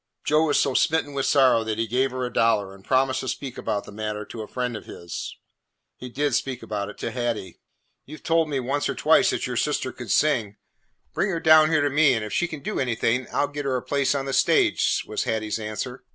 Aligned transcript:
Joe 0.25 0.45
was 0.47 0.59
so 0.59 0.73
smitten 0.73 1.13
with 1.13 1.27
sorrow 1.27 1.63
that 1.63 1.77
he 1.77 1.85
gave 1.85 2.09
her 2.09 2.25
a 2.25 2.33
dollar 2.33 2.73
and 2.73 2.83
promised 2.83 3.19
to 3.19 3.27
speak 3.27 3.55
about 3.55 3.83
the 3.83 3.91
matter 3.91 4.25
to 4.25 4.41
a 4.41 4.47
friend 4.47 4.75
of 4.75 4.85
his. 4.87 5.37
He 5.95 6.09
did 6.09 6.33
speak 6.33 6.63
about 6.63 6.89
it 6.89 6.97
to 7.01 7.11
Hattie. 7.11 7.59
"You 8.07 8.17
've 8.17 8.23
told 8.23 8.49
me 8.49 8.59
once 8.59 8.89
or 8.89 8.95
twice 8.95 9.29
that 9.29 9.45
your 9.45 9.57
sister 9.57 9.91
could 9.91 10.09
sing. 10.09 10.57
Bring 11.13 11.29
her 11.29 11.39
down 11.39 11.69
here 11.69 11.81
to 11.83 11.89
me, 11.91 12.15
and 12.15 12.25
if 12.25 12.33
she 12.33 12.47
can 12.47 12.61
do 12.61 12.79
anything, 12.79 13.27
I 13.31 13.43
'll 13.43 13.49
get 13.49 13.65
her 13.65 13.75
a 13.77 13.83
place 13.83 14.15
on 14.15 14.25
the 14.25 14.33
stage," 14.33 15.03
was 15.05 15.25
Hattie's 15.25 15.59
answer. 15.59 16.03